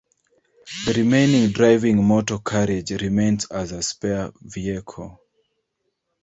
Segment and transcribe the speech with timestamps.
[0.87, 5.21] The remaining driving motor carriage remains as a spare vehicle.